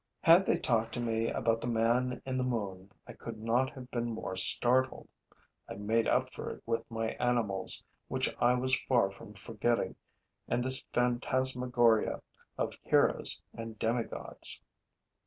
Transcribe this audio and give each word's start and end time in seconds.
Had 0.21 0.47
they 0.47 0.57
talked 0.57 0.95
to 0.95 0.99
me 0.99 1.29
about 1.29 1.61
the 1.61 1.67
man 1.67 2.23
in 2.25 2.35
the 2.35 2.43
moon, 2.43 2.91
I 3.05 3.13
could 3.13 3.37
not 3.39 3.69
have 3.73 3.91
been 3.91 4.09
more 4.09 4.35
startled. 4.35 5.07
I 5.69 5.75
made 5.75 6.07
up 6.07 6.33
for 6.33 6.49
it 6.49 6.63
with 6.65 6.89
my 6.89 7.09
animals, 7.19 7.85
which 8.07 8.27
I 8.39 8.55
was 8.55 8.75
far 8.89 9.11
from 9.11 9.35
forgetting 9.35 9.95
amid 10.49 10.65
this 10.65 10.83
phantasmagoria 10.91 12.19
of 12.57 12.73
heroes 12.81 13.43
and 13.53 13.77
demigods. 13.77 14.59